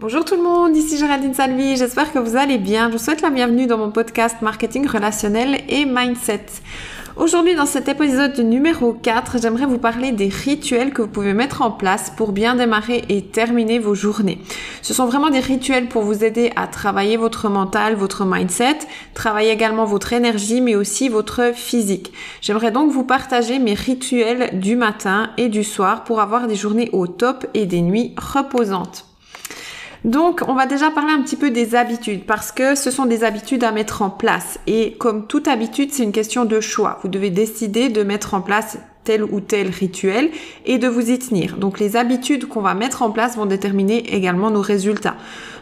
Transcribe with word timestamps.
Bonjour 0.00 0.24
tout 0.24 0.36
le 0.36 0.44
monde, 0.44 0.76
ici 0.76 0.96
Géraldine 0.96 1.34
Salvi, 1.34 1.76
j'espère 1.76 2.12
que 2.12 2.20
vous 2.20 2.36
allez 2.36 2.58
bien. 2.58 2.86
Je 2.86 2.92
vous 2.92 3.02
souhaite 3.02 3.20
la 3.20 3.30
bienvenue 3.30 3.66
dans 3.66 3.78
mon 3.78 3.90
podcast 3.90 4.36
Marketing 4.42 4.86
relationnel 4.86 5.60
et 5.68 5.86
Mindset. 5.86 6.46
Aujourd'hui, 7.16 7.56
dans 7.56 7.66
cet 7.66 7.88
épisode 7.88 8.38
numéro 8.38 8.92
4, 8.92 9.42
j'aimerais 9.42 9.66
vous 9.66 9.78
parler 9.78 10.12
des 10.12 10.28
rituels 10.28 10.92
que 10.92 11.02
vous 11.02 11.08
pouvez 11.08 11.34
mettre 11.34 11.62
en 11.62 11.72
place 11.72 12.12
pour 12.16 12.30
bien 12.30 12.54
démarrer 12.54 13.06
et 13.08 13.24
terminer 13.24 13.80
vos 13.80 13.96
journées. 13.96 14.38
Ce 14.82 14.94
sont 14.94 15.06
vraiment 15.06 15.30
des 15.30 15.40
rituels 15.40 15.88
pour 15.88 16.02
vous 16.02 16.22
aider 16.22 16.52
à 16.54 16.68
travailler 16.68 17.16
votre 17.16 17.48
mental, 17.48 17.96
votre 17.96 18.24
mindset, 18.24 18.78
travailler 19.14 19.50
également 19.50 19.84
votre 19.84 20.12
énergie, 20.12 20.60
mais 20.60 20.76
aussi 20.76 21.08
votre 21.08 21.50
physique. 21.52 22.12
J'aimerais 22.40 22.70
donc 22.70 22.92
vous 22.92 23.02
partager 23.02 23.58
mes 23.58 23.74
rituels 23.74 24.60
du 24.60 24.76
matin 24.76 25.30
et 25.38 25.48
du 25.48 25.64
soir 25.64 26.04
pour 26.04 26.20
avoir 26.20 26.46
des 26.46 26.54
journées 26.54 26.88
au 26.92 27.08
top 27.08 27.48
et 27.52 27.66
des 27.66 27.80
nuits 27.80 28.14
reposantes. 28.16 29.07
Donc, 30.04 30.42
on 30.46 30.54
va 30.54 30.66
déjà 30.66 30.90
parler 30.90 31.12
un 31.12 31.22
petit 31.22 31.36
peu 31.36 31.50
des 31.50 31.74
habitudes 31.74 32.24
parce 32.24 32.52
que 32.52 32.74
ce 32.74 32.90
sont 32.90 33.06
des 33.06 33.24
habitudes 33.24 33.64
à 33.64 33.72
mettre 33.72 34.02
en 34.02 34.10
place. 34.10 34.58
Et 34.66 34.92
comme 34.98 35.26
toute 35.26 35.48
habitude, 35.48 35.92
c'est 35.92 36.04
une 36.04 36.12
question 36.12 36.44
de 36.44 36.60
choix. 36.60 36.98
Vous 37.02 37.08
devez 37.08 37.30
décider 37.30 37.88
de 37.88 38.02
mettre 38.02 38.34
en 38.34 38.40
place 38.40 38.78
tel 39.08 39.24
ou 39.24 39.40
tel 39.40 39.70
rituel 39.70 40.30
et 40.66 40.76
de 40.76 40.86
vous 40.86 41.10
y 41.10 41.18
tenir. 41.18 41.56
Donc 41.56 41.80
les 41.80 41.96
habitudes 41.96 42.46
qu'on 42.46 42.60
va 42.60 42.74
mettre 42.74 43.00
en 43.00 43.10
place 43.10 43.36
vont 43.36 43.46
déterminer 43.46 44.14
également 44.14 44.50
nos 44.50 44.60
résultats. 44.60 45.16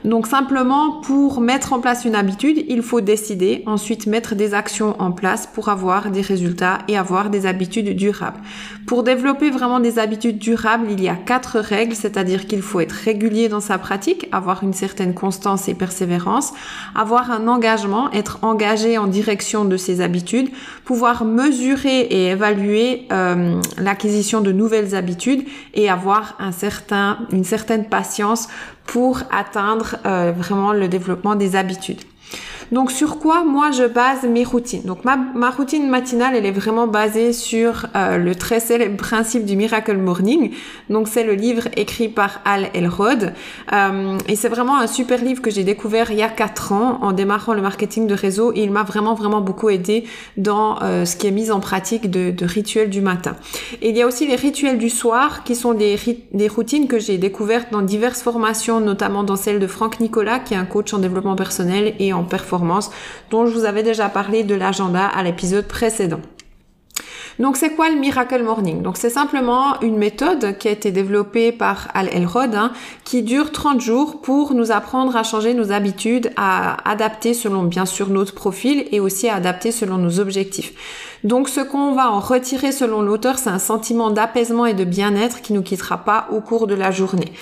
Donc 0.06 0.28
simplement 0.28 1.00
pour 1.00 1.40
mettre 1.40 1.72
en 1.72 1.80
place 1.80 2.04
une 2.04 2.14
habitude, 2.14 2.64
il 2.68 2.82
faut 2.82 3.00
décider, 3.00 3.64
ensuite 3.66 4.06
mettre 4.06 4.36
des 4.36 4.54
actions 4.54 4.94
en 5.00 5.10
place 5.10 5.48
pour 5.52 5.68
avoir 5.68 6.12
des 6.12 6.20
résultats 6.20 6.78
et 6.86 6.96
avoir 6.96 7.28
des 7.28 7.44
habitudes 7.44 7.96
durables. 7.96 8.38
Pour 8.86 9.02
développer 9.02 9.50
vraiment 9.50 9.80
des 9.80 9.98
habitudes 9.98 10.38
durables, 10.38 10.86
il 10.92 11.02
y 11.02 11.08
a 11.08 11.16
quatre 11.16 11.58
règles, 11.58 11.96
c'est-à-dire 11.96 12.46
qu'il 12.46 12.62
faut 12.62 12.78
être 12.78 12.92
régulier 12.92 13.48
dans 13.48 13.58
sa 13.58 13.78
pratique, 13.78 14.28
avoir 14.30 14.62
une 14.62 14.74
certaine 14.74 15.12
constance 15.12 15.66
et 15.66 15.74
persévérance, 15.74 16.52
avoir 16.94 17.32
un 17.32 17.48
engagement, 17.48 18.12
être 18.12 18.38
engagé 18.42 18.98
en 18.98 19.08
direction 19.08 19.64
de 19.64 19.76
ses 19.76 20.00
habitudes, 20.00 20.50
pouvoir 20.84 21.24
mesurer 21.24 22.02
et 22.02 22.28
évaluer 22.28 23.08
euh, 23.10 23.60
l'acquisition 23.76 24.40
de 24.40 24.52
nouvelles 24.52 24.94
habitudes 24.94 25.44
et 25.74 25.90
avoir 25.90 26.36
un 26.38 26.52
certain, 26.52 27.18
une 27.32 27.42
certaine 27.42 27.88
patience 27.88 28.46
pour 28.86 29.20
atteindre 29.30 29.96
euh, 30.06 30.32
vraiment 30.36 30.72
le 30.72 30.88
développement 30.88 31.34
des 31.34 31.56
habitudes. 31.56 32.00
Donc 32.72 32.90
sur 32.90 33.18
quoi 33.18 33.44
moi 33.44 33.70
je 33.70 33.84
base 33.84 34.24
mes 34.24 34.44
routines? 34.44 34.82
Donc 34.82 35.04
ma, 35.04 35.50
routine 35.50 35.88
matinale 35.88 36.34
elle 36.34 36.46
est 36.46 36.52
vraiment 36.52 36.86
basée 36.86 37.32
sur 37.32 37.86
euh, 37.94 38.18
le 38.18 38.34
très 38.34 38.60
célèbre 38.60 38.96
principe 38.96 39.44
du 39.44 39.56
Miracle 39.56 39.96
Morning. 39.96 40.50
Donc 40.90 41.08
c'est 41.08 41.22
le 41.22 41.34
livre 41.34 41.68
écrit 41.76 42.08
par 42.08 42.40
Al 42.44 42.68
Elrod 42.74 43.32
euh, 43.72 44.18
et 44.28 44.36
c'est 44.36 44.48
vraiment 44.48 44.78
un 44.78 44.86
super 44.86 45.22
livre 45.22 45.42
que 45.42 45.50
j'ai 45.50 45.64
découvert 45.64 46.10
il 46.10 46.18
y 46.18 46.22
a 46.22 46.28
4 46.28 46.72
ans 46.72 46.98
en 47.02 47.12
démarrant 47.12 47.54
le 47.54 47.62
marketing 47.62 48.06
de 48.06 48.14
réseau 48.14 48.52
et 48.54 48.62
il 48.62 48.70
m'a 48.70 48.82
vraiment 48.82 49.14
vraiment 49.14 49.40
beaucoup 49.40 49.70
aidé 49.70 50.04
dans 50.36 50.82
euh, 50.82 51.04
ce 51.04 51.16
qui 51.16 51.28
est 51.28 51.32
mis 51.32 51.50
en 51.50 51.60
pratique 51.60 52.10
de, 52.10 52.30
de, 52.30 52.44
rituels 52.44 52.90
du 52.90 53.00
matin. 53.00 53.36
Et 53.80 53.90
il 53.90 53.96
y 53.96 54.02
a 54.02 54.06
aussi 54.06 54.26
les 54.26 54.36
rituels 54.36 54.78
du 54.78 54.90
soir 54.90 55.44
qui 55.44 55.54
sont 55.54 55.74
des, 55.74 55.98
des 56.32 56.48
routines 56.48 56.88
que 56.88 56.98
j'ai 56.98 57.18
découvertes 57.18 57.68
dans 57.70 57.82
diverses 57.82 58.22
formations, 58.22 58.80
notamment 58.80 59.22
dans 59.22 59.36
celle 59.36 59.60
de 59.60 59.66
Franck 59.66 60.00
Nicolas 60.00 60.38
qui 60.40 60.54
est 60.54 60.56
un 60.56 60.64
coach 60.64 60.92
en 60.92 60.98
développement 60.98 61.36
personnel 61.36 61.94
et 61.98 62.12
en 62.12 62.24
performance 62.24 62.55
dont 63.30 63.46
je 63.46 63.52
vous 63.52 63.64
avais 63.64 63.82
déjà 63.82 64.08
parlé 64.08 64.44
de 64.44 64.54
l'agenda 64.54 65.06
à 65.06 65.22
l'épisode 65.22 65.66
précédent. 65.66 66.20
Donc 67.38 67.58
c'est 67.58 67.70
quoi 67.70 67.90
le 67.90 67.96
Miracle 67.96 68.42
Morning? 68.42 68.80
Donc 68.80 68.96
c'est 68.96 69.10
simplement 69.10 69.78
une 69.82 69.98
méthode 69.98 70.56
qui 70.56 70.68
a 70.68 70.70
été 70.70 70.90
développée 70.90 71.52
par 71.52 71.88
Al 71.92 72.08
Elrod 72.10 72.54
hein, 72.54 72.72
qui 73.04 73.22
dure 73.22 73.52
30 73.52 73.80
jours 73.80 74.22
pour 74.22 74.54
nous 74.54 74.72
apprendre 74.72 75.14
à 75.16 75.22
changer 75.22 75.52
nos 75.52 75.70
habitudes, 75.70 76.30
à 76.36 76.88
adapter 76.90 77.34
selon 77.34 77.64
bien 77.64 77.84
sûr 77.84 78.08
notre 78.08 78.34
profil 78.34 78.86
et 78.90 79.00
aussi 79.00 79.28
à 79.28 79.34
adapter 79.34 79.70
selon 79.70 79.98
nos 79.98 80.18
objectifs. 80.18 80.72
Donc 81.24 81.50
ce 81.50 81.60
qu'on 81.60 81.92
va 81.92 82.10
en 82.10 82.20
retirer 82.20 82.72
selon 82.72 83.02
l'auteur, 83.02 83.38
c'est 83.38 83.50
un 83.50 83.58
sentiment 83.58 84.10
d'apaisement 84.10 84.64
et 84.64 84.74
de 84.74 84.84
bien-être 84.84 85.42
qui 85.42 85.52
nous 85.52 85.62
quittera 85.62 85.98
pas 85.98 86.28
au 86.32 86.40
cours 86.40 86.66
de 86.66 86.74
la 86.74 86.90
journée. 86.90 87.32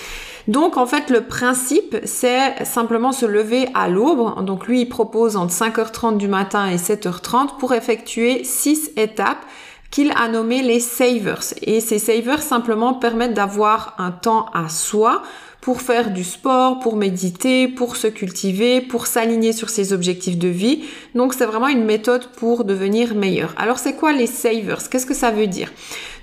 Donc 0.47 0.77
en 0.77 0.87
fait 0.87 1.09
le 1.11 1.23
principe 1.23 1.97
c'est 2.05 2.65
simplement 2.65 3.13
se 3.13 3.27
lever 3.27 3.69
à 3.75 3.89
l'aube. 3.89 4.45
Donc 4.45 4.67
lui 4.67 4.83
il 4.83 4.89
propose 4.89 5.37
entre 5.37 5.55
5h30 5.55 6.19
du 6.19 6.29
matin 6.29 6.69
et 6.69 6.77
7h30 6.77 7.57
pour 7.59 7.73
effectuer 7.73 8.45
6 8.45 8.93
étapes 8.97 9.45
qu'il 9.91 10.13
a 10.17 10.29
nommées 10.29 10.63
les 10.63 10.81
savers. 10.81 11.55
Et 11.63 11.81
ces 11.81 11.99
savers 11.99 12.43
simplement 12.43 12.95
permettent 12.95 13.35
d'avoir 13.35 13.95
un 13.99 14.11
temps 14.11 14.47
à 14.53 14.69
soi 14.69 15.23
pour 15.61 15.81
faire 15.81 16.11
du 16.11 16.25
sport, 16.25 16.81
pour 16.81 16.97
méditer, 16.97 17.69
pour 17.69 17.97
se 17.97 18.09
cultiver, 18.09 18.83
pour 18.83 19.07
s'aligner 19.07 19.55
sur 19.55 19.71
ses 19.71 19.95
objectifs 19.95 20.37
de 20.37 20.49
vie. 20.49 20.85
Donc 21.15 21.33
c'est 21.33 21.47
vraiment 21.47 21.69
une 21.69 21.85
méthode 21.85 22.27
pour 22.37 22.65
devenir 22.65 23.15
meilleur. 23.15 23.55
Alors 23.57 23.79
c'est 23.79 23.95
quoi 23.95 24.13
les 24.13 24.27
savers? 24.27 24.91
Qu'est-ce 24.91 25.07
que 25.07 25.15
ça 25.15 25.31
veut 25.31 25.47
dire? 25.47 25.73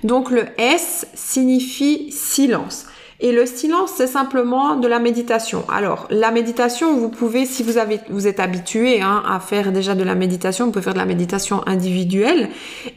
Donc 0.04 0.30
le 0.30 0.44
S 0.58 1.06
signifie 1.14 2.12
silence. 2.12 2.84
Et 3.24 3.30
le 3.30 3.46
silence, 3.46 3.92
c'est 3.94 4.08
simplement 4.08 4.74
de 4.74 4.88
la 4.88 4.98
méditation. 4.98 5.64
Alors, 5.72 6.08
la 6.10 6.32
méditation, 6.32 6.96
vous 6.96 7.08
pouvez, 7.08 7.46
si 7.46 7.62
vous 7.62 7.78
avez, 7.78 8.00
vous 8.10 8.26
êtes 8.26 8.40
habitué 8.40 9.00
hein, 9.00 9.22
à 9.24 9.38
faire 9.38 9.70
déjà 9.70 9.94
de 9.94 10.02
la 10.02 10.16
méditation, 10.16 10.66
vous 10.66 10.72
pouvez 10.72 10.82
faire 10.82 10.92
de 10.92 10.98
la 10.98 11.04
méditation 11.04 11.62
individuelle 11.68 12.48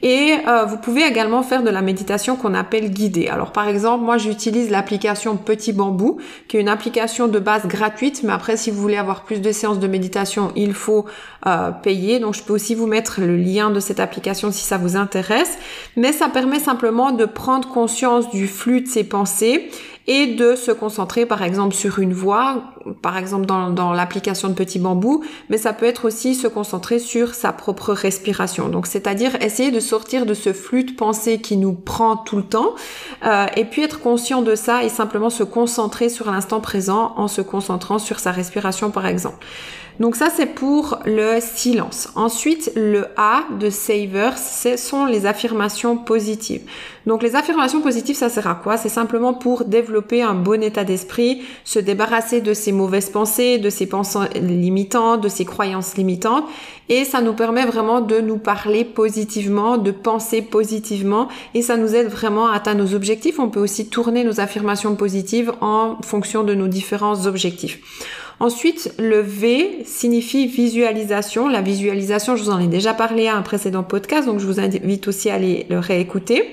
et 0.02 0.34
euh, 0.48 0.66
vous 0.66 0.78
pouvez 0.78 1.04
également 1.04 1.44
faire 1.44 1.62
de 1.62 1.70
la 1.70 1.84
méditation 1.84 2.38
qu'on 2.38 2.56
appelle 2.56 2.90
guidée. 2.90 3.28
Alors, 3.28 3.52
par 3.52 3.68
exemple, 3.68 4.04
moi, 4.04 4.18
j'utilise 4.18 4.72
l'application 4.72 5.38
Petit 5.38 5.74
Bambou, 5.74 6.18
qui 6.48 6.58
est 6.58 6.62
une 6.62 6.70
application 6.70 7.28
de 7.28 7.38
base 7.38 7.68
gratuite, 7.68 8.24
mais 8.24 8.34
après, 8.34 8.58
si 8.58 8.72
vous 8.72 8.82
voulez 8.82 8.98
avoir 8.98 9.26
plus 9.26 9.42
de 9.42 9.52
séances 9.52 9.80
de 9.80 9.88
méditation, 9.88 10.52
il 10.56 10.74
faut 10.74 11.06
euh, 11.46 11.70
payer. 11.70 12.18
Donc, 12.18 12.34
je 12.34 12.42
peux 12.42 12.54
aussi 12.54 12.74
vous 12.74 12.88
mettre 12.88 13.22
le 13.22 13.38
lien 13.38 13.70
de 13.70 13.80
cette 13.80 14.00
application 14.00 14.52
si 14.52 14.64
ça 14.64 14.80
vous 14.80 14.96
intéresse. 14.96 15.60
Mais 15.96 16.14
ça 16.14 16.30
permet 16.30 16.60
simplement 16.60 17.12
de 17.12 17.26
prendre 17.26 17.70
conscience 17.70 18.32
du 18.32 18.48
flux 18.48 18.82
de 18.82 18.88
ses 18.88 19.04
pensées 19.04 19.70
et 20.08 20.28
de 20.28 20.56
se 20.56 20.72
concentrer 20.72 21.26
par 21.26 21.42
exemple 21.42 21.74
sur 21.74 22.00
une 22.00 22.14
voix, 22.14 22.64
par 23.02 23.18
exemple 23.18 23.46
dans, 23.46 23.72
dans 23.72 23.92
l'application 23.92 24.50
de 24.50 24.54
Petit 24.54 24.80
Bambou, 24.80 25.24
mais 25.50 25.58
ça 25.58 25.74
peut 25.74 25.86
être 25.86 26.06
aussi 26.06 26.36
se 26.36 26.48
concentrer 26.48 27.00
sur 27.00 27.34
sa 27.34 27.52
propre 27.54 27.94
respiration. 27.94 28.70
Donc 28.70 28.88
c'est-à-dire 28.88 29.42
essayer 29.42 29.72
de 29.72 29.80
sortir 29.80 30.26
de 30.26 30.34
ce 30.34 30.54
flux 30.54 30.84
de 30.84 30.94
pensée 30.94 31.42
qui 31.42 31.58
nous 31.58 31.74
prend 31.74 32.18
tout 32.18 32.38
le 32.38 32.44
temps 32.44 32.76
euh, 33.26 33.46
et 33.56 33.66
puis 33.66 33.82
être 33.82 34.00
conscient 34.00 34.42
de 34.42 34.56
ça 34.56 34.84
et 34.84 34.90
simplement 34.90 35.30
se 35.30 35.44
concentrer 35.44 36.10
sur 36.10 36.32
l'instant 36.32 36.62
présent 36.62 37.14
en 37.18 37.28
se 37.28 37.42
concentrant 37.42 38.00
sur 38.00 38.20
sa 38.20 38.32
respiration 38.32 38.92
par 38.92 39.08
exemple. 39.08 39.46
Donc 40.00 40.16
ça 40.16 40.30
c'est 40.36 40.48
pour 40.48 41.00
le 41.06 41.40
silence. 41.40 42.10
Ensuite 42.16 42.72
le 42.76 43.08
A 43.18 43.44
de 43.60 43.70
Savers, 43.70 44.38
ce 44.38 44.78
sont 44.78 45.06
les 45.06 45.26
affirmations 45.26 45.98
positives. 45.98 46.64
Donc 47.06 47.24
les 47.24 47.36
affirmations 47.36 47.82
positives 47.82 48.16
ça 48.16 48.30
sert 48.30 48.48
à 48.48 48.56
quoi? 48.56 48.78
C'est 48.78 48.90
simplement 48.90 49.34
pour 49.34 49.66
développer 49.66 50.22
un 50.22 50.34
bon 50.34 50.62
état 50.62 50.84
d'esprit, 50.84 51.44
se 51.64 51.80
débarrasser 51.80 52.42
de 52.42 52.54
ses 52.54 52.72
mauvaises 52.72 53.10
pensées, 53.10 53.58
de 53.58 53.70
ses 53.70 53.86
pensées 53.86 54.20
limitantes, 54.36 55.22
de 55.22 55.30
ses 55.30 55.46
croyances 55.46 55.96
limitantes 55.96 56.46
et 56.90 57.06
ça 57.06 57.22
nous 57.22 57.34
permet 57.34 57.66
vraiment 57.66 58.02
de 58.02 58.20
nous 58.20 58.38
parler 58.38 58.84
positivement, 58.86 59.78
de 59.78 59.92
penser 59.92 60.42
positivement 60.42 61.28
et 61.54 61.62
ça 61.62 61.78
nous 61.78 61.96
aide 61.96 62.08
vraiment 62.08 62.48
à 62.48 62.56
atteindre 62.56 62.84
nos 62.84 62.94
objectifs. 62.94 63.40
On 63.40 63.50
peut 63.50 63.60
aussi 63.60 63.90
tourner 63.90 64.24
nos 64.24 64.40
affirmations 64.40 64.96
positives 64.96 65.52
en 65.62 65.98
fonction 66.02 66.44
de 66.44 66.54
nos 66.54 66.68
différents 66.68 67.26
objectifs. 67.26 67.80
Ensuite, 68.42 68.94
le 69.00 69.22
V 69.22 69.84
signifie 69.86 70.48
visualisation. 70.48 71.48
La 71.48 71.62
visualisation, 71.62 72.36
je 72.36 72.44
vous 72.44 72.50
en 72.50 72.60
ai 72.60 72.68
déjà 72.68 72.94
parlé 72.94 73.28
à 73.28 73.36
un 73.38 73.42
précédent 73.42 73.84
podcast, 73.84 74.28
donc 74.28 74.40
je 74.40 74.46
vous 74.46 74.60
invite 74.60 75.08
aussi 75.08 75.30
à 75.30 75.36
aller 75.36 75.66
le 75.70 75.80
réécouter. 75.80 76.52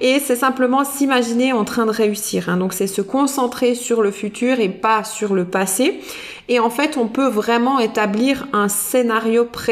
Et 0.00 0.18
c'est 0.18 0.34
simplement 0.34 0.84
s'imaginer 0.84 1.52
en 1.52 1.64
train 1.64 1.86
de 1.86 1.92
réussir. 1.92 2.48
Hein. 2.48 2.56
Donc 2.56 2.72
c'est 2.72 2.88
se 2.88 3.00
concentrer 3.00 3.76
sur 3.76 4.02
le 4.02 4.10
futur 4.10 4.58
et 4.58 4.68
pas 4.68 5.04
sur 5.04 5.34
le 5.34 5.44
passé. 5.44 6.00
Et 6.48 6.58
en 6.58 6.68
fait, 6.68 6.96
on 6.96 7.06
peut 7.06 7.28
vraiment 7.28 7.78
établir 7.78 8.48
un 8.52 8.68
scénario 8.68 9.44
précis 9.44 9.69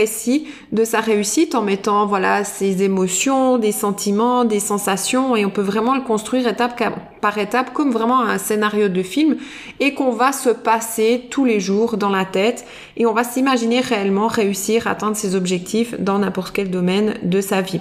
de 0.72 0.84
sa 0.84 1.00
réussite 1.00 1.54
en 1.54 1.62
mettant 1.62 2.06
voilà 2.06 2.44
ses 2.44 2.82
émotions, 2.82 3.58
des 3.58 3.72
sentiments, 3.72 4.44
des 4.44 4.60
sensations, 4.60 5.36
et 5.36 5.44
on 5.44 5.50
peut 5.50 5.62
vraiment 5.62 5.94
le 5.94 6.02
construire 6.02 6.46
étape 6.46 6.82
par 7.20 7.38
étape 7.38 7.72
comme 7.72 7.90
vraiment 7.90 8.20
un 8.20 8.38
scénario 8.38 8.88
de 8.88 9.02
film 9.02 9.36
et 9.80 9.94
qu'on 9.94 10.12
va 10.12 10.32
se 10.32 10.50
passer 10.50 11.26
tous 11.30 11.44
les 11.44 11.60
jours 11.60 11.96
dans 11.96 12.10
la 12.10 12.24
tête 12.24 12.64
et 12.96 13.06
on 13.06 13.12
va 13.12 13.24
s'imaginer 13.24 13.80
réellement 13.80 14.28
réussir 14.28 14.86
à 14.86 14.90
atteindre 14.90 15.16
ses 15.16 15.34
objectifs 15.34 15.94
dans 15.98 16.18
n'importe 16.18 16.54
quel 16.54 16.70
domaine 16.70 17.14
de 17.22 17.40
sa 17.40 17.60
vie. 17.60 17.80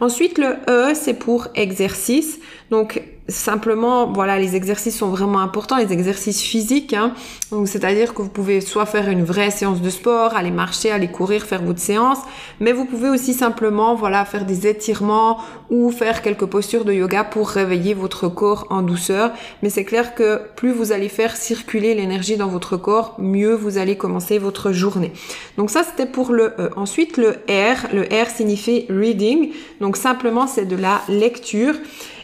Ensuite, 0.00 0.38
le 0.38 0.56
E, 0.68 0.94
c'est 0.94 1.14
pour 1.14 1.48
exercice. 1.54 2.40
Donc, 2.70 3.02
simplement, 3.30 4.12
voilà, 4.12 4.38
les 4.38 4.56
exercices 4.56 4.98
sont 4.98 5.08
vraiment 5.08 5.40
importants, 5.40 5.76
les 5.76 5.92
exercices 5.92 6.42
physiques. 6.42 6.92
Hein. 6.92 7.14
Donc, 7.50 7.68
c'est-à-dire 7.68 8.14
que 8.14 8.22
vous 8.22 8.28
pouvez 8.28 8.60
soit 8.60 8.86
faire 8.86 9.08
une 9.08 9.24
vraie 9.24 9.50
séance 9.50 9.80
de 9.80 9.90
sport, 9.90 10.34
aller 10.34 10.50
marcher, 10.50 10.90
aller 10.90 11.08
courir, 11.08 11.44
faire 11.44 11.62
votre 11.62 11.80
séance, 11.80 12.18
mais 12.60 12.72
vous 12.72 12.84
pouvez 12.84 13.08
aussi 13.08 13.34
simplement, 13.34 13.94
voilà, 13.94 14.24
faire 14.24 14.44
des 14.44 14.66
étirements 14.66 15.38
ou 15.70 15.90
faire 15.90 16.22
quelques 16.22 16.46
postures 16.46 16.84
de 16.84 16.92
yoga 16.92 17.24
pour 17.24 17.48
réveiller 17.48 17.94
votre 17.94 18.28
corps 18.28 18.66
en 18.70 18.82
douceur. 18.82 19.32
Mais 19.62 19.70
c'est 19.70 19.84
clair 19.84 20.14
que 20.14 20.40
plus 20.56 20.72
vous 20.72 20.92
allez 20.92 21.08
faire 21.08 21.36
circuler 21.36 21.94
l'énergie 21.94 22.36
dans 22.36 22.48
votre 22.48 22.76
corps, 22.76 23.14
mieux 23.18 23.54
vous 23.54 23.78
allez 23.78 23.96
commencer 23.96 24.38
votre 24.38 24.72
journée. 24.72 25.12
Donc 25.56 25.70
ça, 25.70 25.82
c'était 25.82 26.10
pour 26.10 26.32
le 26.32 26.54
E. 26.58 26.70
Ensuite, 26.76 27.16
le 27.16 27.30
R. 27.48 27.88
Le 27.92 28.02
R 28.02 28.28
signifie 28.28 28.86
reading. 28.88 29.52
Donc 29.80 29.96
simplement, 29.96 30.46
c'est 30.46 30.66
de 30.66 30.76
la 30.76 31.00
lecture. 31.08 31.74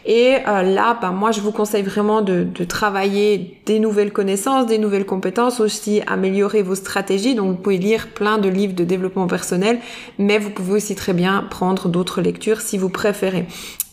Et 0.09 0.37
euh, 0.47 0.63
là, 0.63 0.97
ben, 1.01 1.11
moi, 1.11 1.31
je 1.31 1.41
vous 1.41 1.51
conseille 1.51 1.83
vraiment 1.83 2.21
de, 2.21 2.43
de, 2.43 2.63
travailler 2.63 3.59
des 3.65 3.77
nouvelles 3.77 4.13
connaissances, 4.13 4.65
des 4.65 4.77
nouvelles 4.77 5.05
compétences, 5.05 5.59
aussi 5.59 6.01
améliorer 6.07 6.61
vos 6.61 6.75
stratégies. 6.75 7.35
Donc, 7.35 7.49
vous 7.49 7.61
pouvez 7.61 7.77
lire 7.77 8.07
plein 8.07 8.37
de 8.37 8.47
livres 8.47 8.73
de 8.73 8.85
développement 8.85 9.27
personnel, 9.27 9.79
mais 10.17 10.39
vous 10.39 10.49
pouvez 10.49 10.75
aussi 10.75 10.95
très 10.95 11.11
bien 11.11 11.45
prendre 11.49 11.89
d'autres 11.89 12.21
lectures 12.21 12.61
si 12.61 12.77
vous 12.77 12.87
préférez. 12.87 13.47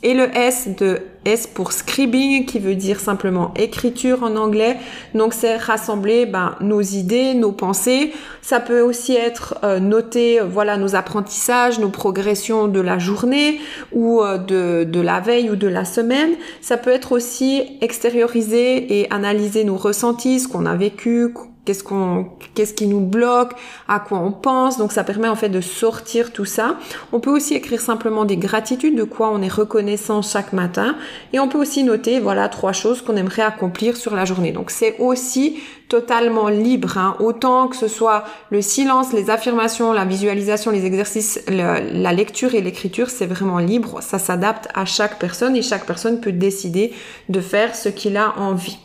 Et 0.05 0.15
le 0.15 0.29
S 0.37 0.69
de 0.79 1.01
S 1.25 1.47
pour 1.47 1.73
scribing, 1.73 2.47
qui 2.47 2.59
veut 2.59 2.75
dire 2.75 3.01
simplement 3.01 3.53
écriture 3.57 4.23
en 4.23 4.37
anglais. 4.37 4.77
Donc 5.15 5.35
c'est 5.35 5.57
rassembler 5.57 6.27
ben, 6.27 6.57
nos 6.61 6.81
idées, 6.81 7.35
nos 7.35 7.53
pensées. 7.53 8.13
Ça 8.43 8.61
peut 8.61 8.81
aussi 8.81 9.15
être 9.15 9.59
euh, 9.65 9.81
noter 9.81 10.41
voilà 10.41 10.77
nos 10.77 10.95
apprentissages, 10.95 11.79
nos 11.79 11.89
progressions 11.89 12.69
de 12.69 12.81
la 12.81 12.99
journée 12.99 13.61
ou 13.93 14.23
euh, 14.23 14.39
de, 14.39 14.85
de 14.85 15.01
la 15.01 15.21
veille 15.21 15.51
ou 15.51 15.57
de 15.57 15.69
la 15.69 15.85
semaine. 15.85 16.33
Ça 16.61 16.77
peut 16.77 16.91
être 16.91 17.13
aussi 17.13 17.63
extérioriser 17.81 19.01
et 19.01 19.11
analyser 19.11 19.65
nos 19.65 19.77
ressentis, 19.77 20.41
ce 20.41 20.49
qu'on 20.49 20.67
a 20.67 20.77
vécu, 20.77 21.33
qu'est-ce 21.65 21.85
qu'on 21.85 22.29
qu'est-ce 22.55 22.75
qui 22.75 22.87
nous 22.87 23.01
bloque, 23.01 23.53
à 23.89 24.01
quoi 24.01 24.19
on 24.19 24.33
pense. 24.33 24.79
Donc 24.79 24.93
ça 24.93 25.05
permet 25.05 25.29
en 25.29 25.37
fait 25.37 25.49
de 25.49 25.61
sortir 25.61 26.33
tout 26.33 26.45
ça. 26.45 26.77
On 27.13 27.21
peut 27.21 27.31
aussi 27.31 27.55
écrire 27.55 27.81
simplement 27.81 28.25
des 28.25 28.37
gratitudes 28.37 28.97
de 28.97 29.05
quoi 29.05 29.31
on 29.31 29.43
est 29.43 29.53
reconnaissant 29.53 30.23
chaque 30.23 30.53
matin 30.53 30.97
et 31.33 31.41
on 31.41 31.49
peut 31.49 31.59
aussi 31.59 31.85
noter 31.85 32.21
voilà 32.21 32.49
trois 32.49 32.73
choses 32.73 33.03
qu'on 33.03 33.17
aimerait 33.17 33.43
accomplir 33.43 33.97
sur 33.97 34.15
la 34.15 34.25
journée. 34.25 34.53
Donc 34.53 34.71
c'est 34.71 34.97
aussi 34.99 35.59
totalement 35.89 36.49
libre 36.49 36.97
hein. 36.97 37.17
autant 37.21 37.69
que 37.69 37.77
ce 37.77 37.89
soit 37.89 38.25
le 38.51 38.63
silence, 38.63 39.13
les 39.13 39.31
affirmations, 39.31 39.93
la 39.93 40.05
visualisation, 40.05 40.71
les 40.71 40.87
exercices, 40.87 41.41
la 41.49 42.13
lecture 42.13 42.55
et 42.55 42.61
l'écriture, 42.61 43.11
c'est 43.11 43.27
vraiment 43.27 43.59
libre, 43.59 44.01
ça 44.03 44.19
s'adapte 44.19 44.69
à 44.75 44.85
chaque 44.85 45.19
personne 45.19 45.57
et 45.57 45.63
chaque 45.63 45.87
personne 45.87 46.21
peut 46.21 46.33
décider 46.33 46.93
de 47.29 47.41
faire 47.41 47.75
ce 47.75 47.89
qu'il 47.89 48.17
a 48.17 48.35
envie. 48.39 48.79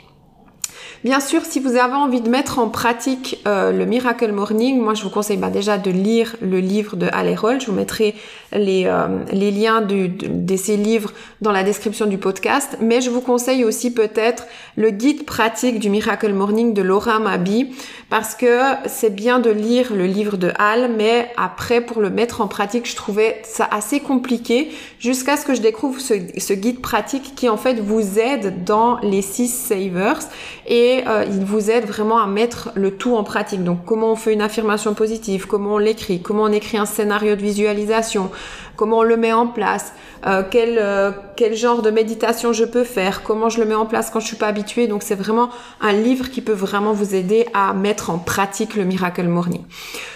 Bien 1.06 1.22
sûr, 1.22 1.46
si 1.46 1.62
vous 1.62 1.78
avez 1.78 1.94
envie 1.94 2.20
de 2.20 2.30
mettre 2.30 2.60
en 2.60 2.68
pratique 2.68 3.40
euh, 3.48 3.72
le 3.72 3.86
Miracle 3.86 4.34
Morning, 4.34 4.82
moi 4.82 4.94
je 4.94 5.04
vous 5.04 5.10
conseille 5.10 5.38
bah, 5.38 5.50
déjà 5.50 5.78
de 5.78 5.90
lire 5.90 6.36
le 6.42 6.60
livre 6.60 6.98
de 6.98 7.08
Roll. 7.38 7.62
Je 7.62 7.68
vous 7.68 7.74
mettrai 7.74 8.16
les, 8.52 8.84
euh, 8.86 9.08
liens 9.32 9.82
de, 9.82 10.56
ces 10.58 10.76
livres 10.76 11.14
dans 11.40 11.54
la 11.54 11.64
description 11.64 12.06
du 12.06 12.18
podcast. 12.18 12.78
Mais 12.82 13.00
je 13.00 13.10
vous 13.10 13.22
conseille 13.22 13.64
aussi 13.64 13.94
peut-être 13.94 14.46
le 14.76 14.90
guide 14.90 15.26
pratique 15.26 15.80
du 15.80 15.90
Miracle 15.90 16.34
Morning 16.34 16.74
de 16.74 16.82
Laura 16.82 17.20
Mabi 17.20 17.74
parce 18.10 18.36
que 18.36 18.60
c'est 18.88 19.16
bien 19.16 19.40
de 19.40 19.52
lire 19.52 19.94
le 19.94 20.06
livre 20.06 20.36
de 20.36 20.52
Al, 20.58 20.92
mais 20.98 21.32
après 21.38 21.80
pour 21.80 22.02
le 22.02 22.10
mettre 22.10 22.42
en 22.42 22.48
pratique, 22.48 22.90
je 22.90 22.96
trouvais 22.96 23.42
ça 23.44 23.70
assez 23.72 24.00
compliqué 24.00 24.70
jusqu'à 25.00 25.38
ce 25.38 25.46
que 25.46 25.54
je 25.54 25.62
découvre 25.62 26.02
ce 26.02 26.54
guide 26.54 26.82
pratique 26.82 27.36
qui 27.36 27.48
en 27.48 27.58
fait 27.58 27.80
vous 27.80 28.20
aide 28.20 28.66
dans 28.66 29.00
les 29.00 29.22
six 29.22 29.48
savers 29.48 30.20
et 30.68 31.04
euh, 31.08 31.26
il 31.28 31.46
vous 31.46 31.70
aide 31.72 31.86
vraiment 31.86 32.20
à 32.20 32.28
mettre 32.28 32.70
le 32.76 32.92
tout 32.92 33.16
en 33.16 33.24
pratique. 33.24 33.64
Donc 33.64 33.86
comment 33.86 34.12
on 34.12 34.16
fait 34.16 34.34
une 34.34 34.42
affirmation 34.42 34.94
positive, 34.94 35.48
comment 35.48 35.76
on 35.76 35.78
l'écrit, 35.78 36.22
comment 36.22 36.44
on 36.44 36.52
écrit 36.52 36.78
un 36.78 36.86
scénario 36.86 37.36
de 37.36 37.42
visualisation, 37.42 38.32
comment 38.76 39.00
on 39.00 39.04
le 39.04 39.18
met 39.18 39.34
en 39.34 39.48
place, 39.48 39.94
euh, 40.26 40.42
quel, 40.50 40.78
euh, 40.80 41.12
quel 41.36 41.56
genre 41.56 41.82
de 41.82 41.92
méditation 41.92 42.54
je 42.54 42.64
peux 42.64 42.84
faire, 42.84 43.24
comment 43.24 43.50
je 43.50 43.60
le 43.60 43.66
mets 43.66 43.76
en 43.76 43.86
place 43.86 44.10
quand 44.10 44.20
je 44.20 44.28
suis 44.28 44.38
pas 44.38 44.48
habituée. 44.48 44.88
Donc 44.88 45.04
c'est 45.04 45.16
vraiment 45.16 45.50
un 45.82 45.92
livre 45.92 46.30
qui 46.30 46.42
peut 46.42 46.54
vraiment 46.54 46.94
vous 46.94 47.14
aider 47.14 47.46
à 47.54 47.74
mettre 47.74 48.10
en 48.10 48.20
pratique 48.20 48.76
le 48.76 48.86
Miracle 48.86 49.28
Morning. 49.28 49.64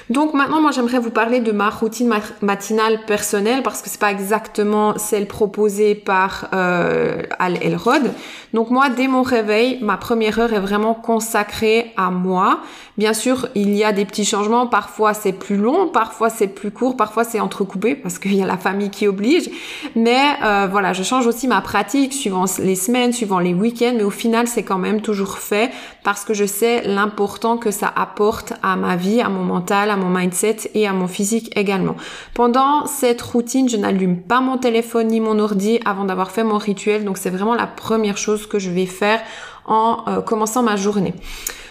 Donc 0.09 0.33
maintenant, 0.33 0.61
moi 0.61 0.71
j'aimerais 0.71 0.99
vous 0.99 1.11
parler 1.11 1.39
de 1.39 1.51
ma 1.51 1.69
routine 1.69 2.13
matinale 2.41 2.99
personnelle 3.05 3.63
parce 3.63 3.81
que 3.81 3.89
c'est 3.89 3.99
pas 3.99 4.11
exactement 4.11 4.97
celle 4.97 5.27
proposée 5.27 5.95
par 5.95 6.49
euh, 6.53 7.21
Al 7.39 7.61
Elrod. 7.61 8.11
Donc 8.53 8.69
moi, 8.69 8.89
dès 8.89 9.07
mon 9.07 9.23
réveil, 9.23 9.79
ma 9.81 9.97
première 9.97 10.37
heure 10.37 10.53
est 10.53 10.59
vraiment 10.59 10.93
consacrée 10.93 11.91
à 11.97 12.11
moi. 12.11 12.59
Bien 12.99 13.13
sûr, 13.13 13.47
il 13.55 13.73
y 13.75 13.83
a 13.83 13.91
des 13.91 14.05
petits 14.05 14.25
changements. 14.25 14.67
Parfois 14.67 15.15
c'est 15.15 15.33
plus 15.33 15.57
long, 15.57 15.87
parfois 15.87 16.29
c'est 16.29 16.47
plus 16.47 16.69
court, 16.69 16.95
parfois 16.95 17.23
c'est 17.23 17.39
entrecoupé 17.39 17.95
parce 18.03 18.19
qu'il 18.19 18.35
y 18.35 18.43
a 18.43 18.45
la 18.45 18.57
famille 18.57 18.91
qui 18.91 19.07
oblige. 19.07 19.49
Mais 19.95 20.35
euh, 20.43 20.67
voilà, 20.69 20.93
je 20.93 21.01
change 21.01 21.25
aussi 21.25 21.47
ma 21.47 21.61
pratique 21.61 22.13
suivant 22.13 22.45
les 22.59 22.75
semaines, 22.75 23.11
suivant 23.11 23.39
les 23.39 23.55
week-ends. 23.55 23.93
Mais 23.95 24.03
au 24.03 24.11
final, 24.11 24.47
c'est 24.47 24.63
quand 24.63 24.77
même 24.77 25.01
toujours 25.01 25.39
fait 25.39 25.71
parce 26.03 26.25
que 26.25 26.33
je 26.33 26.45
sais 26.45 26.83
l'important 26.85 27.57
que 27.57 27.71
ça 27.71 27.91
apporte 27.95 28.53
à 28.61 28.75
ma 28.75 28.95
vie, 28.95 29.21
à 29.21 29.29
mon 29.29 29.43
mental, 29.43 29.89
à 29.89 29.95
mon 29.95 30.09
mindset 30.09 30.71
et 30.73 30.87
à 30.87 30.93
mon 30.93 31.07
physique 31.07 31.51
également. 31.57 31.95
Pendant 32.33 32.85
cette 32.85 33.21
routine, 33.21 33.69
je 33.69 33.77
n'allume 33.77 34.21
pas 34.21 34.41
mon 34.41 34.57
téléphone 34.57 35.07
ni 35.07 35.19
mon 35.19 35.39
ordi 35.39 35.79
avant 35.85 36.05
d'avoir 36.05 36.31
fait 36.31 36.43
mon 36.43 36.57
rituel. 36.57 37.05
Donc 37.05 37.17
c'est 37.17 37.29
vraiment 37.29 37.55
la 37.55 37.67
première 37.67 38.17
chose 38.17 38.47
que 38.47 38.59
je 38.59 38.69
vais 38.69 38.85
faire 38.85 39.21
en 39.65 40.03
euh, 40.07 40.21
commençant 40.21 40.63
ma 40.63 40.75
journée. 40.75 41.13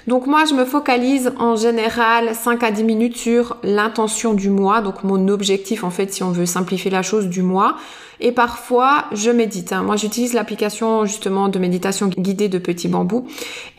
Donc 0.07 0.27
moi, 0.27 0.45
je 0.45 0.55
me 0.55 0.65
focalise 0.65 1.33
en 1.39 1.57
général 1.57 2.35
5 2.35 2.63
à 2.63 2.71
10 2.71 2.85
minutes 2.85 3.17
sur 3.17 3.57
l'intention 3.63 4.35
du 4.35 4.51
mois, 4.51 4.81
donc 4.81 5.05
mon 5.05 5.29
objectif 5.29 5.85
en 5.85 5.91
fait, 5.91 6.13
si 6.13 6.23
on 6.23 6.31
veut 6.31 6.47
simplifier 6.47 6.91
la 6.91 7.03
chose 7.03 7.29
du 7.29 7.43
mois. 7.43 7.77
Et 8.21 8.31
parfois, 8.31 9.07
je 9.13 9.31
médite. 9.31 9.73
Hein. 9.73 9.83
Moi, 9.83 9.97
j'utilise 9.97 10.33
l'application 10.33 11.07
justement 11.07 11.49
de 11.49 11.59
méditation 11.59 12.07
guidée 12.07 12.49
de 12.49 12.59
Petit 12.59 12.87
Bambou. 12.87 13.27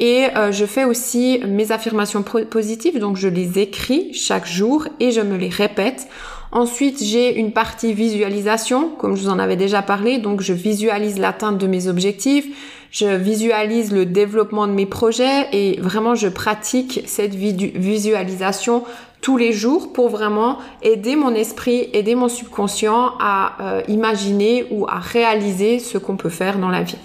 Et 0.01 0.27
euh, 0.35 0.51
je 0.51 0.65
fais 0.65 0.83
aussi 0.83 1.39
mes 1.47 1.71
affirmations 1.71 2.23
positives, 2.23 2.99
donc 2.99 3.15
je 3.15 3.29
les 3.29 3.59
écris 3.59 4.13
chaque 4.13 4.45
jour 4.45 4.87
et 4.99 5.11
je 5.11 5.21
me 5.21 5.37
les 5.37 5.47
répète. 5.47 6.07
Ensuite, 6.51 7.01
j'ai 7.01 7.39
une 7.39 7.51
partie 7.51 7.93
visualisation, 7.93 8.89
comme 8.89 9.15
je 9.15 9.23
vous 9.23 9.29
en 9.29 9.39
avais 9.39 9.55
déjà 9.55 9.81
parlé, 9.81 10.19
donc 10.19 10.41
je 10.41 10.53
visualise 10.53 11.17
l'atteinte 11.17 11.57
de 11.57 11.65
mes 11.65 11.87
objectifs 11.87 12.45
je 12.93 13.07
visualise 13.07 13.91
le 13.91 14.05
développement 14.05 14.67
de 14.67 14.71
mes 14.71 14.85
projets 14.85 15.47
et 15.51 15.79
vraiment 15.81 16.13
je 16.13 16.27
pratique 16.27 17.01
cette 17.07 17.33
visualisation 17.33 18.83
tous 19.19 19.35
les 19.35 19.51
jours 19.51 19.93
pour 19.93 20.09
vraiment 20.09 20.59
aider 20.83 21.15
mon 21.15 21.33
esprit, 21.33 21.89
aider 21.93 22.13
mon 22.13 22.29
subconscient 22.29 23.13
à 23.19 23.55
euh, 23.61 23.81
imaginer 23.87 24.67
ou 24.69 24.85
à 24.87 24.99
réaliser 24.99 25.79
ce 25.79 25.97
qu'on 25.97 26.17
peut 26.17 26.29
faire 26.29 26.59
dans 26.59 26.69
la 26.69 26.83
vie. 26.83 26.97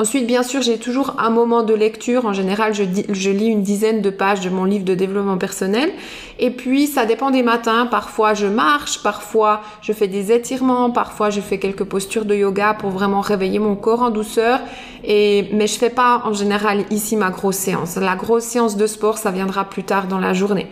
Ensuite, 0.00 0.26
bien 0.26 0.42
sûr, 0.42 0.62
j'ai 0.62 0.78
toujours 0.78 1.16
un 1.18 1.28
moment 1.28 1.62
de 1.62 1.74
lecture. 1.74 2.24
En 2.24 2.32
général, 2.32 2.72
je, 2.72 3.30
lis 3.30 3.46
une 3.48 3.60
dizaine 3.60 4.00
de 4.00 4.08
pages 4.08 4.40
de 4.40 4.48
mon 4.48 4.64
livre 4.64 4.86
de 4.86 4.94
développement 4.94 5.36
personnel. 5.36 5.92
Et 6.38 6.48
puis, 6.48 6.86
ça 6.86 7.04
dépend 7.04 7.30
des 7.30 7.42
matins. 7.42 7.84
Parfois, 7.84 8.32
je 8.32 8.46
marche, 8.46 9.02
parfois, 9.02 9.60
je 9.82 9.92
fais 9.92 10.08
des 10.08 10.32
étirements, 10.32 10.90
parfois, 10.90 11.28
je 11.28 11.42
fais 11.42 11.58
quelques 11.58 11.84
postures 11.84 12.24
de 12.24 12.34
yoga 12.34 12.72
pour 12.72 12.88
vraiment 12.88 13.20
réveiller 13.20 13.58
mon 13.58 13.76
corps 13.76 14.00
en 14.00 14.08
douceur. 14.08 14.60
Et, 15.04 15.48
mais 15.52 15.66
je 15.66 15.78
fais 15.78 15.90
pas 15.90 16.22
en 16.24 16.32
général 16.32 16.84
ici 16.90 17.16
ma 17.16 17.30
grosse 17.30 17.56
séance. 17.56 17.96
La 17.96 18.16
grosse 18.16 18.44
séance 18.44 18.76
de 18.76 18.86
sport, 18.86 19.18
ça 19.18 19.30
viendra 19.30 19.64
plus 19.64 19.84
tard 19.84 20.06
dans 20.06 20.18
la 20.18 20.32
journée. 20.32 20.66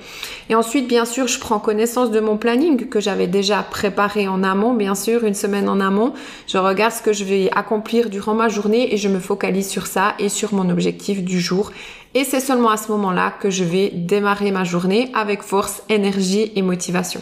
Et 0.50 0.54
ensuite, 0.54 0.88
bien 0.88 1.04
sûr, 1.04 1.26
je 1.26 1.38
prends 1.38 1.58
connaissance 1.58 2.10
de 2.10 2.20
mon 2.20 2.36
planning 2.36 2.88
que 2.88 3.00
j'avais 3.00 3.26
déjà 3.26 3.62
préparé 3.62 4.28
en 4.28 4.42
amont, 4.42 4.72
bien 4.72 4.94
sûr, 4.94 5.24
une 5.24 5.34
semaine 5.34 5.68
en 5.68 5.80
amont. 5.80 6.12
Je 6.46 6.56
regarde 6.56 6.92
ce 6.92 7.02
que 7.02 7.12
je 7.12 7.24
vais 7.24 7.50
accomplir 7.54 8.08
durant 8.08 8.34
ma 8.34 8.48
journée 8.48 8.92
et 8.92 8.96
je 8.96 9.08
me 9.08 9.17
focalise 9.20 9.68
sur 9.68 9.86
ça 9.86 10.14
et 10.18 10.28
sur 10.28 10.54
mon 10.54 10.70
objectif 10.70 11.22
du 11.22 11.40
jour. 11.40 11.72
Et 12.14 12.24
c'est 12.24 12.40
seulement 12.40 12.70
à 12.70 12.76
ce 12.76 12.90
moment-là 12.92 13.32
que 13.40 13.50
je 13.50 13.64
vais 13.64 13.90
démarrer 13.90 14.50
ma 14.50 14.64
journée 14.64 15.10
avec 15.14 15.42
force, 15.42 15.82
énergie 15.88 16.52
et 16.56 16.62
motivation. 16.62 17.20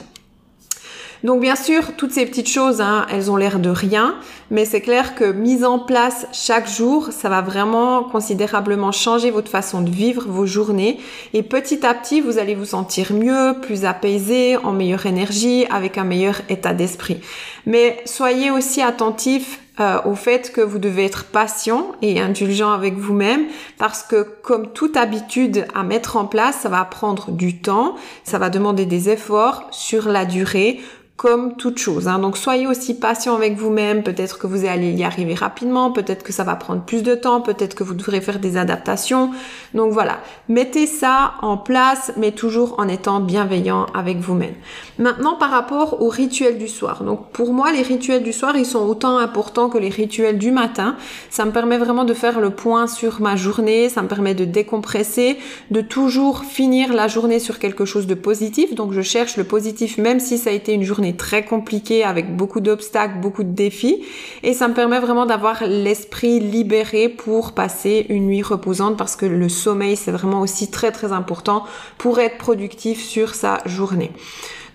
Donc 1.24 1.40
bien 1.40 1.56
sûr, 1.56 1.96
toutes 1.96 2.12
ces 2.12 2.26
petites 2.26 2.48
choses, 2.48 2.80
hein, 2.80 3.06
elles 3.10 3.30
ont 3.30 3.36
l'air 3.36 3.58
de 3.58 3.70
rien, 3.70 4.16
mais 4.50 4.64
c'est 4.64 4.80
clair 4.80 5.14
que 5.14 5.24
mise 5.24 5.64
en 5.64 5.78
place 5.78 6.26
chaque 6.32 6.68
jour, 6.68 7.08
ça 7.10 7.28
va 7.28 7.40
vraiment 7.40 8.04
considérablement 8.04 8.92
changer 8.92 9.30
votre 9.30 9.50
façon 9.50 9.80
de 9.80 9.90
vivre 9.90 10.24
vos 10.28 10.46
journées. 10.46 11.00
Et 11.32 11.42
petit 11.42 11.84
à 11.86 11.94
petit, 11.94 12.20
vous 12.20 12.38
allez 12.38 12.54
vous 12.54 12.66
sentir 12.66 13.12
mieux, 13.12 13.56
plus 13.60 13.84
apaisé, 13.84 14.56
en 14.58 14.72
meilleure 14.72 15.06
énergie, 15.06 15.66
avec 15.70 15.98
un 15.98 16.04
meilleur 16.04 16.42
état 16.48 16.74
d'esprit. 16.74 17.18
Mais 17.64 18.00
soyez 18.04 18.50
aussi 18.50 18.82
attentifs 18.82 19.60
euh, 19.78 19.98
au 20.04 20.14
fait 20.14 20.52
que 20.52 20.60
vous 20.60 20.78
devez 20.78 21.04
être 21.04 21.24
patient 21.24 21.92
et 22.00 22.20
indulgent 22.20 22.72
avec 22.72 22.94
vous-même 22.94 23.46
parce 23.78 24.02
que 24.02 24.22
comme 24.22 24.72
toute 24.72 24.96
habitude 24.96 25.66
à 25.74 25.82
mettre 25.82 26.16
en 26.16 26.24
place, 26.24 26.60
ça 26.60 26.68
va 26.68 26.84
prendre 26.84 27.30
du 27.30 27.58
temps, 27.58 27.96
ça 28.24 28.38
va 28.38 28.48
demander 28.50 28.86
des 28.86 29.10
efforts 29.10 29.68
sur 29.70 30.08
la 30.08 30.24
durée 30.24 30.80
comme 31.16 31.56
toute 31.56 31.78
chose. 31.78 32.08
Hein. 32.08 32.18
Donc 32.18 32.36
soyez 32.36 32.66
aussi 32.66 32.94
patient 32.94 33.34
avec 33.34 33.56
vous-même. 33.56 34.02
Peut-être 34.02 34.38
que 34.38 34.46
vous 34.46 34.66
allez 34.66 34.92
y 34.92 35.02
arriver 35.02 35.34
rapidement, 35.34 35.90
peut-être 35.90 36.22
que 36.22 36.32
ça 36.32 36.44
va 36.44 36.56
prendre 36.56 36.82
plus 36.82 37.02
de 37.02 37.14
temps, 37.14 37.40
peut-être 37.40 37.74
que 37.74 37.84
vous 37.84 37.94
devrez 37.94 38.20
faire 38.20 38.38
des 38.38 38.58
adaptations. 38.58 39.30
Donc 39.72 39.92
voilà, 39.92 40.18
mettez 40.48 40.86
ça 40.86 41.34
en 41.40 41.56
place, 41.56 42.12
mais 42.18 42.32
toujours 42.32 42.74
en 42.78 42.86
étant 42.88 43.20
bienveillant 43.20 43.86
avec 43.94 44.18
vous-même. 44.18 44.54
Maintenant, 44.98 45.36
par 45.36 45.50
rapport 45.50 46.02
aux 46.02 46.08
rituels 46.08 46.58
du 46.58 46.68
soir. 46.68 47.02
Donc 47.02 47.30
pour 47.30 47.54
moi, 47.54 47.72
les 47.72 47.82
rituels 47.82 48.22
du 48.22 48.34
soir, 48.34 48.54
ils 48.56 48.66
sont 48.66 48.86
autant 48.86 49.16
importants 49.16 49.70
que 49.70 49.78
les 49.78 49.88
rituels 49.88 50.36
du 50.36 50.50
matin. 50.50 50.96
Ça 51.30 51.46
me 51.46 51.50
permet 51.50 51.78
vraiment 51.78 52.04
de 52.04 52.14
faire 52.14 52.40
le 52.40 52.50
point 52.50 52.86
sur 52.86 53.22
ma 53.22 53.36
journée, 53.36 53.88
ça 53.88 54.02
me 54.02 54.08
permet 54.08 54.34
de 54.34 54.44
décompresser, 54.44 55.38
de 55.70 55.80
toujours 55.80 56.44
finir 56.44 56.92
la 56.92 57.08
journée 57.08 57.38
sur 57.38 57.58
quelque 57.58 57.86
chose 57.86 58.06
de 58.06 58.14
positif. 58.14 58.74
Donc 58.74 58.92
je 58.92 59.00
cherche 59.00 59.38
le 59.38 59.44
positif, 59.44 59.96
même 59.96 60.20
si 60.20 60.36
ça 60.36 60.50
a 60.50 60.52
été 60.52 60.74
une 60.74 60.82
journée 60.82 61.05
très 61.12 61.44
compliqué 61.44 62.04
avec 62.04 62.36
beaucoup 62.36 62.60
d'obstacles, 62.60 63.18
beaucoup 63.20 63.44
de 63.44 63.52
défis. 63.52 64.02
Et 64.42 64.52
ça 64.52 64.68
me 64.68 64.74
permet 64.74 64.98
vraiment 64.98 65.26
d'avoir 65.26 65.64
l'esprit 65.66 66.40
libéré 66.40 67.08
pour 67.08 67.52
passer 67.52 68.06
une 68.08 68.26
nuit 68.26 68.42
reposante 68.42 68.96
parce 68.96 69.16
que 69.16 69.26
le 69.26 69.48
sommeil, 69.48 69.96
c'est 69.96 70.12
vraiment 70.12 70.40
aussi 70.40 70.70
très 70.70 70.92
très 70.92 71.12
important 71.12 71.64
pour 71.98 72.18
être 72.18 72.38
productif 72.38 73.02
sur 73.02 73.34
sa 73.34 73.58
journée. 73.66 74.10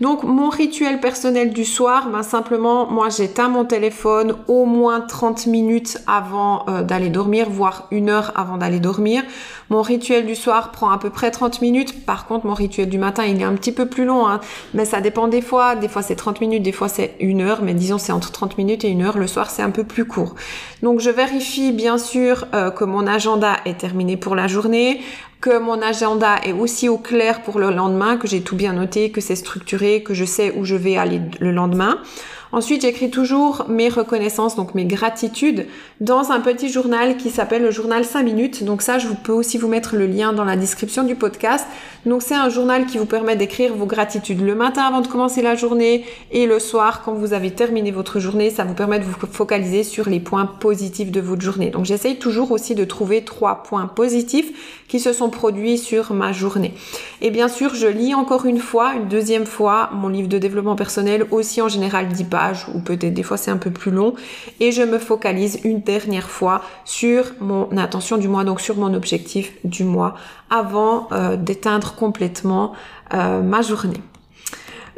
Donc 0.01 0.23
mon 0.23 0.49
rituel 0.49 0.99
personnel 0.99 1.53
du 1.53 1.63
soir, 1.63 2.09
ben 2.09 2.23
simplement 2.23 2.89
moi 2.89 3.09
j'éteins 3.09 3.49
mon 3.49 3.65
téléphone 3.65 4.35
au 4.47 4.65
moins 4.65 4.99
30 4.99 5.45
minutes 5.45 5.99
avant 6.07 6.65
euh, 6.67 6.81
d'aller 6.81 7.09
dormir, 7.09 7.51
voire 7.51 7.87
une 7.91 8.09
heure 8.09 8.33
avant 8.35 8.57
d'aller 8.57 8.79
dormir. 8.79 9.21
Mon 9.69 9.83
rituel 9.83 10.25
du 10.25 10.33
soir 10.33 10.71
prend 10.71 10.89
à 10.89 10.97
peu 10.97 11.11
près 11.11 11.29
30 11.29 11.61
minutes. 11.61 12.03
Par 12.03 12.25
contre 12.25 12.47
mon 12.47 12.55
rituel 12.55 12.89
du 12.89 12.97
matin 12.97 13.25
il 13.25 13.39
est 13.39 13.45
un 13.45 13.53
petit 13.53 13.71
peu 13.71 13.85
plus 13.85 14.05
long, 14.05 14.27
hein. 14.27 14.39
mais 14.73 14.85
ça 14.85 15.01
dépend 15.01 15.27
des 15.27 15.41
fois. 15.41 15.75
Des 15.75 15.87
fois 15.87 16.01
c'est 16.01 16.15
30 16.15 16.41
minutes, 16.41 16.63
des 16.63 16.71
fois 16.71 16.87
c'est 16.87 17.15
une 17.19 17.41
heure, 17.41 17.61
mais 17.61 17.75
disons 17.75 17.99
c'est 17.99 18.11
entre 18.11 18.31
30 18.31 18.57
minutes 18.57 18.83
et 18.83 18.89
une 18.89 19.03
heure. 19.03 19.19
Le 19.19 19.27
soir 19.27 19.51
c'est 19.51 19.61
un 19.61 19.69
peu 19.69 19.83
plus 19.83 20.05
court. 20.05 20.33
Donc 20.81 20.99
je 20.99 21.11
vérifie 21.11 21.71
bien 21.71 21.99
sûr 21.99 22.47
euh, 22.55 22.71
que 22.71 22.85
mon 22.85 23.05
agenda 23.05 23.57
est 23.65 23.77
terminé 23.77 24.17
pour 24.17 24.33
la 24.33 24.47
journée 24.47 24.99
que 25.41 25.57
mon 25.57 25.81
agenda 25.81 26.37
est 26.43 26.53
aussi 26.53 26.87
au 26.87 26.99
clair 26.99 27.41
pour 27.41 27.59
le 27.59 27.71
lendemain, 27.71 28.17
que 28.17 28.27
j'ai 28.27 28.41
tout 28.41 28.55
bien 28.55 28.73
noté, 28.73 29.11
que 29.11 29.21
c'est 29.21 29.35
structuré, 29.35 30.03
que 30.03 30.13
je 30.13 30.23
sais 30.23 30.53
où 30.55 30.65
je 30.65 30.75
vais 30.75 30.97
aller 30.97 31.19
le 31.39 31.51
lendemain. 31.51 31.99
Ensuite, 32.53 32.81
j'écris 32.81 33.09
toujours 33.09 33.65
mes 33.69 33.87
reconnaissances, 33.87 34.57
donc 34.57 34.75
mes 34.75 34.85
gratitudes, 34.85 35.67
dans 36.01 36.31
un 36.31 36.41
petit 36.41 36.69
journal 36.69 37.15
qui 37.15 37.29
s'appelle 37.29 37.61
le 37.61 37.71
journal 37.71 38.03
5 38.03 38.23
minutes. 38.23 38.63
Donc 38.63 38.81
ça, 38.81 38.99
je 38.99 39.07
vous 39.07 39.15
peux 39.15 39.31
aussi 39.31 39.57
vous 39.57 39.69
mettre 39.69 39.95
le 39.95 40.05
lien 40.05 40.33
dans 40.33 40.43
la 40.43 40.57
description 40.57 41.03
du 41.03 41.15
podcast. 41.15 41.65
Donc 42.05 42.23
c'est 42.23 42.35
un 42.35 42.49
journal 42.49 42.87
qui 42.87 42.97
vous 42.97 43.05
permet 43.05 43.35
d'écrire 43.35 43.75
vos 43.75 43.85
gratitudes 43.85 44.41
le 44.41 44.55
matin 44.55 44.81
avant 44.83 45.01
de 45.01 45.07
commencer 45.07 45.41
la 45.41 45.55
journée 45.55 46.03
et 46.31 46.47
le 46.47 46.59
soir 46.59 47.03
quand 47.03 47.13
vous 47.13 47.33
avez 47.33 47.51
terminé 47.51 47.91
votre 47.91 48.19
journée. 48.19 48.49
Ça 48.49 48.63
vous 48.63 48.73
permet 48.73 48.99
de 48.99 49.05
vous 49.05 49.15
focaliser 49.31 49.83
sur 49.83 50.09
les 50.09 50.19
points 50.19 50.45
positifs 50.45 51.11
de 51.11 51.21
votre 51.21 51.41
journée. 51.41 51.69
Donc 51.69 51.85
j'essaye 51.85 52.17
toujours 52.17 52.51
aussi 52.51 52.75
de 52.75 52.83
trouver 52.83 53.23
trois 53.23 53.63
points 53.63 53.85
positifs 53.85 54.83
qui 54.87 54.99
se 54.99 55.13
sont 55.13 55.29
produits 55.29 55.77
sur 55.77 56.13
ma 56.13 56.33
journée. 56.33 56.73
Et 57.21 57.29
bien 57.29 57.47
sûr, 57.47 57.75
je 57.75 57.87
lis 57.87 58.13
encore 58.15 58.45
une 58.45 58.59
fois, 58.59 58.93
une 58.95 59.07
deuxième 59.07 59.45
fois, 59.45 59.89
mon 59.93 60.09
livre 60.09 60.27
de 60.27 60.37
développement 60.37 60.75
personnel, 60.75 61.27
aussi 61.31 61.61
en 61.61 61.69
général 61.69 62.07
10 62.07 62.23
pages, 62.25 62.40
ou 62.73 62.79
peut-être 62.79 63.13
des 63.13 63.23
fois 63.23 63.37
c'est 63.37 63.51
un 63.51 63.57
peu 63.57 63.71
plus 63.71 63.91
long, 63.91 64.13
et 64.59 64.71
je 64.71 64.81
me 64.81 64.99
focalise 64.99 65.59
une 65.63 65.81
dernière 65.81 66.29
fois 66.29 66.61
sur 66.85 67.33
mon 67.39 67.75
attention 67.77 68.17
du 68.17 68.27
mois, 68.27 68.43
donc 68.43 68.61
sur 68.61 68.77
mon 68.77 68.93
objectif 68.93 69.53
du 69.63 69.83
mois, 69.83 70.15
avant 70.49 71.07
euh, 71.11 71.35
d'éteindre 71.35 71.95
complètement 71.95 72.73
euh, 73.13 73.41
ma 73.41 73.61
journée. 73.61 74.01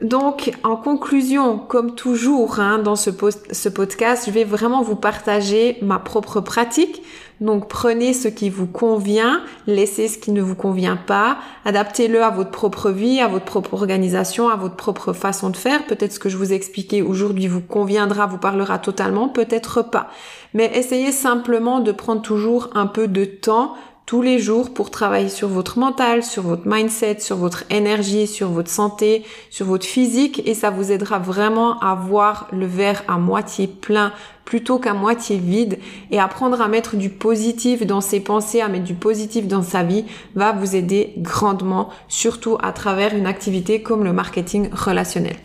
Donc, 0.02 0.52
en 0.64 0.76
conclusion, 0.76 1.58
comme 1.58 1.96
toujours 1.96 2.60
hein, 2.60 2.80
dans 2.80 2.98
ce, 2.98 3.10
ce, 3.52 3.70
podcast, 3.70 4.24
je 4.26 4.32
vais 4.32 4.44
vraiment 4.44 4.82
vous 4.82 4.98
partager 4.98 5.78
ma 5.82 5.98
propre 5.98 6.42
pratique. 6.42 7.02
Donc, 7.42 7.68
prenez 7.68 8.14
ce 8.14 8.28
qui 8.28 8.50
vous 8.50 8.68
convient, 8.68 9.42
laissez 9.68 10.08
ce 10.08 10.18
qui 10.18 10.32
ne 10.32 10.42
vous 10.42 10.56
convient 10.56 10.96
pas, 10.96 11.38
adaptez-le 11.66 12.24
à 12.24 12.30
votre 12.30 12.52
propre 12.52 12.90
vie, 12.90 13.20
à 13.20 13.28
votre 13.28 13.46
propre 13.46 13.74
organisation, 13.74 14.50
à 14.50 14.56
votre 14.56 14.76
propre 14.76 15.14
façon 15.14 15.50
de 15.50 15.58
faire. 15.58 15.86
Peut-être 15.86 16.14
ce 16.14 16.20
que 16.20 16.30
je 16.30 16.38
vous 16.38 16.54
ai 16.54 16.56
expliqué 16.56 17.02
aujourd'hui 17.02 17.48
vous 17.48 17.62
conviendra, 17.62 18.28
vous 18.28 18.38
parlera 18.38 18.80
totalement, 18.80 19.28
peut-être 19.28 19.82
pas. 19.82 20.10
Mais 20.54 20.72
essayez 20.76 21.12
simplement 21.12 21.80
de 21.80 21.92
prendre 21.92 22.22
toujours 22.22 22.70
un 22.76 22.86
peu 22.86 23.08
de 23.08 23.26
temps 23.26 23.74
tous 24.06 24.22
les 24.22 24.40
jours 24.40 24.74
pour 24.74 24.92
travailler 24.92 25.30
sur 25.30 25.48
votre 25.48 25.80
mental, 25.80 26.24
sur 26.24 26.44
votre 26.44 26.68
mindset, 26.68 27.20
sur 27.20 27.38
votre 27.38 27.64
énergie, 27.70 28.28
sur 28.28 28.50
votre 28.50 28.70
santé, 28.70 29.24
sur 29.50 29.66
votre 29.66 29.86
physique 29.86 30.42
et 30.46 30.54
ça 30.54 30.70
vous 30.70 30.92
aidera 30.92 31.20
vraiment 31.20 31.80
à 31.80 31.96
voir 31.96 32.48
le 32.52 32.66
verre 32.66 33.04
à 33.08 33.18
moitié 33.18 33.68
plein 33.68 34.12
plutôt 34.46 34.78
qu'à 34.78 34.94
moitié 34.94 35.38
vide 35.38 35.80
et 36.12 36.20
apprendre 36.20 36.62
à 36.62 36.68
mettre 36.68 36.98
du 36.98 37.10
positif 37.10 37.86
dans 37.86 38.02
ses 38.02 38.20
pensées, 38.20 38.60
à 38.60 38.68
mettre 38.68 38.84
du 38.84 38.94
positif 38.94 39.48
dans 39.48 39.64
sa 39.64 39.84
vie 39.84 40.04
va 40.36 40.52
vous 40.52 40.76
aider 40.76 41.14
grandement, 41.18 41.90
surtout 42.10 42.58
à 42.62 42.74
travers 42.74 43.16
une 43.16 43.26
activité 43.26 43.82
comme 43.82 44.04
le 44.04 44.12
marketing 44.12 44.70
relationnel. 44.74 45.38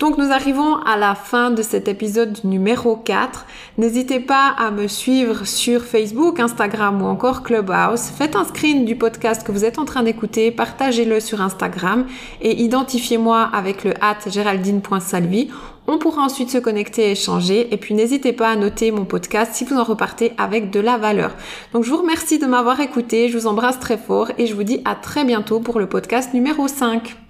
Donc 0.00 0.16
nous 0.16 0.32
arrivons 0.32 0.76
à 0.76 0.96
la 0.96 1.14
fin 1.14 1.50
de 1.50 1.60
cet 1.60 1.86
épisode 1.86 2.38
numéro 2.42 2.96
4. 2.96 3.44
N'hésitez 3.76 4.18
pas 4.18 4.54
à 4.58 4.70
me 4.70 4.88
suivre 4.88 5.46
sur 5.46 5.84
Facebook, 5.84 6.40
Instagram 6.40 7.02
ou 7.02 7.04
encore 7.04 7.42
Clubhouse. 7.42 8.04
Faites 8.04 8.34
un 8.34 8.46
screen 8.46 8.86
du 8.86 8.96
podcast 8.96 9.46
que 9.46 9.52
vous 9.52 9.66
êtes 9.66 9.78
en 9.78 9.84
train 9.84 10.02
d'écouter, 10.02 10.52
partagez-le 10.52 11.20
sur 11.20 11.42
Instagram 11.42 12.06
et 12.40 12.62
identifiez-moi 12.62 13.50
avec 13.52 13.84
le 13.84 13.92
at 14.02 14.16
géraldine.salvi. 14.26 15.50
On 15.86 15.98
pourra 15.98 16.22
ensuite 16.22 16.48
se 16.48 16.56
connecter 16.56 17.08
et 17.08 17.10
échanger. 17.10 17.68
Et 17.70 17.76
puis 17.76 17.92
n'hésitez 17.92 18.32
pas 18.32 18.48
à 18.48 18.56
noter 18.56 18.92
mon 18.92 19.04
podcast 19.04 19.52
si 19.52 19.66
vous 19.66 19.76
en 19.76 19.84
repartez 19.84 20.32
avec 20.38 20.70
de 20.70 20.80
la 20.80 20.96
valeur. 20.96 21.32
Donc 21.74 21.84
je 21.84 21.90
vous 21.90 21.98
remercie 21.98 22.38
de 22.38 22.46
m'avoir 22.46 22.80
écouté, 22.80 23.28
je 23.28 23.36
vous 23.36 23.46
embrasse 23.46 23.78
très 23.78 23.98
fort 23.98 24.30
et 24.38 24.46
je 24.46 24.54
vous 24.54 24.64
dis 24.64 24.80
à 24.86 24.94
très 24.94 25.26
bientôt 25.26 25.60
pour 25.60 25.78
le 25.78 25.86
podcast 25.86 26.32
numéro 26.32 26.68
5. 26.68 27.20